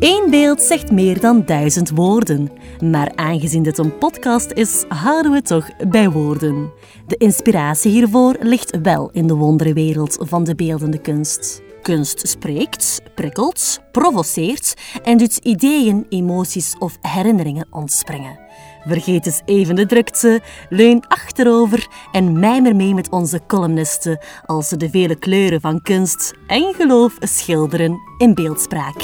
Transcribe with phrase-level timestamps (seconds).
[0.00, 2.50] Eén beeld zegt meer dan duizend woorden.
[2.84, 6.72] Maar aangezien dit een podcast is, houden we toch bij woorden.
[7.06, 11.62] De inspiratie hiervoor ligt wel in de wonderenwereld van de beeldende kunst.
[11.82, 18.38] Kunst spreekt, prikkelt, provoceert en doet ideeën, emoties of herinneringen ontspringen.
[18.86, 24.76] Vergeet eens even de drukte, leun achterover en mijmer mee met onze columnisten als ze
[24.76, 29.02] de vele kleuren van kunst en geloof schilderen in beeldspraak.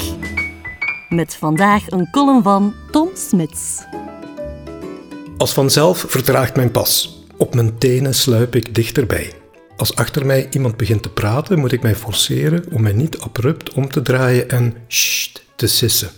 [1.09, 3.83] Met vandaag een column van Tom Smits.
[5.37, 7.23] Als vanzelf vertraagt mijn pas.
[7.37, 9.33] Op mijn tenen sluip ik dichterbij.
[9.77, 13.73] Als achter mij iemand begint te praten, moet ik mij forceren om mij niet abrupt
[13.73, 16.09] om te draaien en sst te sissen.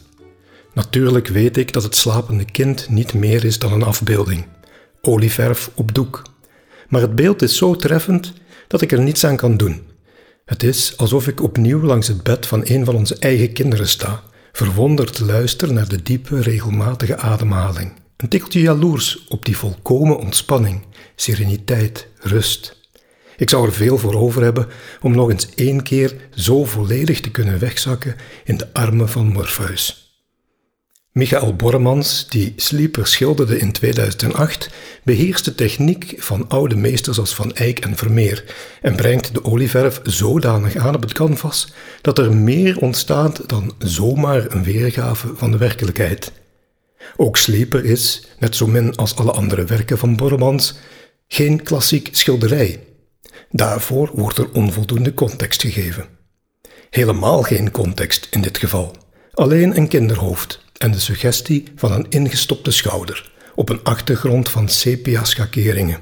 [0.73, 4.45] Natuurlijk weet ik dat het slapende kind niet meer is dan een afbeelding.
[5.01, 6.21] Olieverf op doek.
[6.87, 8.33] Maar het beeld is zo treffend
[8.67, 9.81] dat ik er niets aan kan doen.
[10.45, 14.23] Het is alsof ik opnieuw langs het bed van een van onze eigen kinderen sta,
[14.59, 17.91] verwonderd luister naar de diepe, regelmatige ademhaling.
[18.17, 20.81] Een tikkeltje jaloers op die volkomen ontspanning,
[21.15, 22.77] sereniteit, rust.
[23.37, 24.67] Ik zou er veel voor over hebben
[25.01, 30.08] om nog eens één keer zo volledig te kunnen wegzakken in de armen van Morpheus.
[31.19, 34.69] Michael Bormans, die Sleeper schilderde in 2008,
[35.03, 39.99] beheerst de techniek van oude meesters als Van Eyck en Vermeer en brengt de olieverf
[40.03, 45.57] zodanig aan op het canvas dat er meer ontstaat dan zomaar een weergave van de
[45.57, 46.31] werkelijkheid.
[47.15, 50.75] Ook Sleeper is, net zo min als alle andere werken van Bormans,
[51.27, 52.79] geen klassiek schilderij.
[53.51, 56.05] Daarvoor wordt er onvoldoende context gegeven.
[56.89, 58.95] Helemaal geen context in dit geval,
[59.33, 65.99] alleen een kinderhoofd en de suggestie van een ingestopte schouder op een achtergrond van sepia-schakeringen.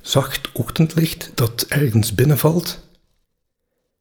[0.00, 2.88] Zacht ochtendlicht dat ergens binnenvalt.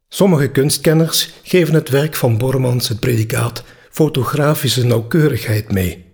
[0.09, 6.05] Sommige kunstkenners geven het werk van Bormans het predicaat fotografische nauwkeurigheid mee,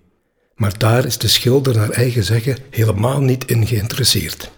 [0.56, 4.52] maar daar is de schilder naar eigen zeggen helemaal niet in geïnteresseerd.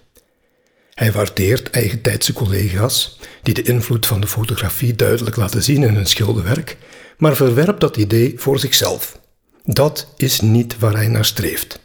[0.93, 6.05] Hij waardeert eigentijdse collega's die de invloed van de fotografie duidelijk laten zien in hun
[6.05, 6.77] schilderwerk,
[7.17, 9.19] maar verwerpt dat idee voor zichzelf.
[9.69, 11.79] Dat is niet waar hij naar streeft.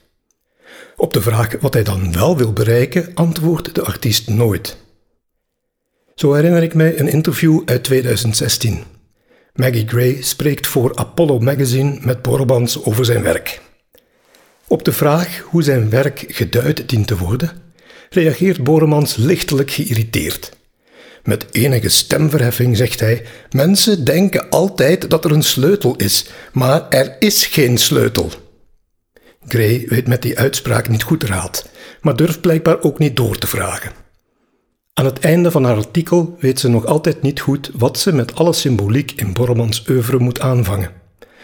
[0.96, 4.76] Op de vraag wat hij dan wel wil bereiken, antwoordt de artiest nooit.
[6.14, 8.82] Zo herinner ik mij een interview uit 2016.
[9.54, 13.60] Maggie Gray spreekt voor Apollo Magazine met Borbans over zijn werk.
[14.66, 17.50] Op de vraag hoe zijn werk geduid dient te worden,
[18.10, 20.56] reageert Boremans lichtelijk geïrriteerd.
[21.22, 27.16] Met enige stemverheffing zegt hij: Mensen denken altijd dat er een sleutel is, maar er
[27.18, 28.30] is geen sleutel.
[29.46, 31.68] Gray weet met die uitspraak niet goed raad,
[32.00, 33.92] maar durft blijkbaar ook niet door te vragen.
[34.94, 38.34] Aan het einde van haar artikel weet ze nog altijd niet goed wat ze met
[38.34, 40.90] alle symboliek in Borremans oeuvre moet aanvangen.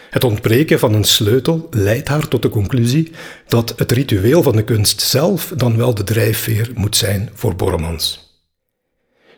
[0.09, 3.11] Het ontbreken van een sleutel leidt haar tot de conclusie
[3.47, 8.28] dat het ritueel van de kunst zelf dan wel de drijfveer moet zijn voor Borremans.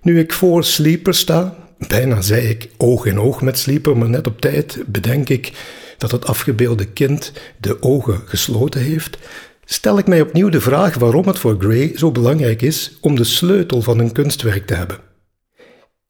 [0.01, 1.55] Nu ik voor Sleeper sta,
[1.87, 5.51] bijna zei ik oog in oog met Sleeper, maar net op tijd bedenk ik
[5.97, 9.17] dat het afgebeelde kind de ogen gesloten heeft,
[9.65, 13.23] stel ik mij opnieuw de vraag waarom het voor Gray zo belangrijk is om de
[13.23, 14.99] sleutel van een kunstwerk te hebben.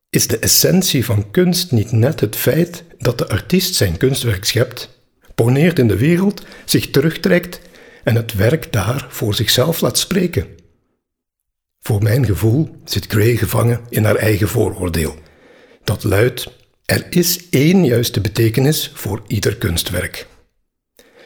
[0.10, 5.00] Is de essentie van kunst niet net het feit dat de artiest zijn kunstwerk schept,
[5.36, 7.62] poneert in de wereld, zich terugtrekt
[8.04, 10.61] en het werk daar voor zichzelf laat spreken?
[11.84, 15.16] Voor mijn gevoel zit Gray gevangen in haar eigen vooroordeel.
[15.84, 16.48] Dat luidt:
[16.86, 20.28] er is één juiste betekenis voor ieder kunstwerk.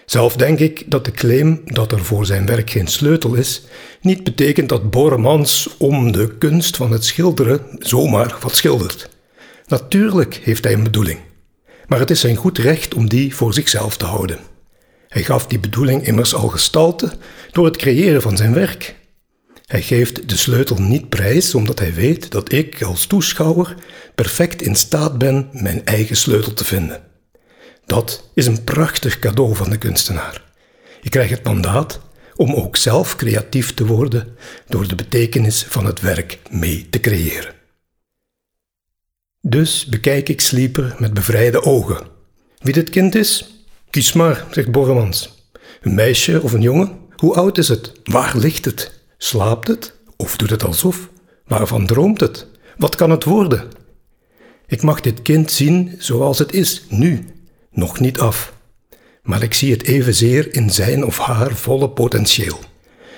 [0.05, 3.63] Zelf denk ik dat de claim dat er voor zijn werk geen sleutel is,
[4.01, 9.09] niet betekent dat Boremans om de kunst van het schilderen zomaar wat schildert.
[9.67, 11.19] Natuurlijk heeft hij een bedoeling,
[11.87, 14.39] maar het is zijn goed recht om die voor zichzelf te houden.
[15.07, 17.11] Hij gaf die bedoeling immers al gestalte
[17.51, 18.95] door het creëren van zijn werk.
[19.65, 23.75] Hij geeft de sleutel niet prijs omdat hij weet dat ik als toeschouwer
[24.15, 27.03] perfect in staat ben mijn eigen sleutel te vinden.
[27.85, 30.43] Dat is een prachtig cadeau van de kunstenaar.
[31.01, 31.99] Ik krijg het mandaat
[32.35, 34.35] om ook zelf creatief te worden
[34.67, 37.53] door de betekenis van het werk mee te creëren.
[39.41, 42.07] Dus bekijk ik Sleeper met bevrijde ogen.
[42.57, 43.49] Wie dit kind is?
[43.89, 45.49] Kies maar, zegt Borremans.
[45.81, 46.97] Een meisje of een jongen?
[47.15, 47.91] Hoe oud is het?
[48.03, 48.91] Waar ligt het?
[49.17, 49.93] Slaapt het?
[50.15, 51.09] Of doet het alsof?
[51.45, 52.47] Waarvan droomt het?
[52.77, 53.67] Wat kan het worden?
[54.67, 57.25] Ik mag dit kind zien zoals het is, nu,
[57.71, 58.53] nog niet af.
[59.21, 62.59] Maar ik zie het evenzeer in zijn of haar volle potentieel.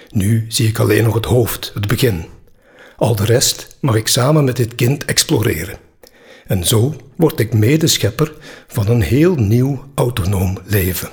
[0.09, 2.25] Nu zie ik alleen nog het hoofd, het begin.
[2.97, 5.77] Al de rest mag ik samen met dit kind exploreren.
[6.47, 8.33] En zo word ik medeschepper
[8.67, 11.09] van een heel nieuw autonoom leven.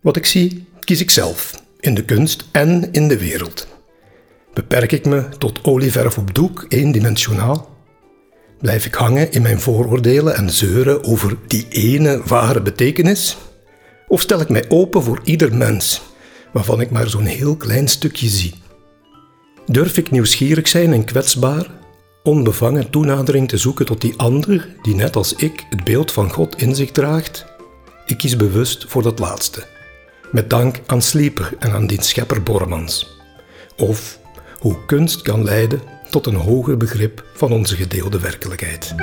[0.00, 3.66] Wat ik zie, kies ik zelf, in de kunst en in de wereld.
[4.54, 7.70] Beperk ik me tot olieverf op doek, eendimensionaal?
[8.58, 13.36] Blijf ik hangen in mijn vooroordelen en zeuren over die ene ware betekenis?
[14.08, 16.02] Of stel ik mij open voor ieder mens,
[16.52, 18.54] waarvan ik maar zo'n heel klein stukje zie?
[19.66, 21.66] Durf ik nieuwsgierig zijn en kwetsbaar,
[22.22, 26.62] onbevangen toenadering te zoeken tot die ander die net als ik het beeld van God
[26.62, 27.44] in zich draagt?
[28.06, 29.66] Ik kies bewust voor dat laatste,
[30.32, 33.20] met dank aan Sleeper en aan diens schepper Bormans.
[33.76, 34.18] Of
[34.58, 35.80] hoe kunst kan leiden
[36.10, 38.94] tot een hoger begrip van onze gedeelde werkelijkheid.